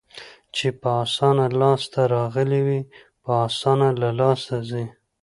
چې 0.55 0.67
په 0.81 0.89
اسانه 1.03 1.45
لاس 1.59 1.81
ته 1.93 2.01
راغلي 2.15 2.61
وي، 2.67 2.81
په 3.23 3.31
اسانه 3.47 3.89
له 4.01 4.09
لاسه 4.19 4.55
ځي. 4.69 4.85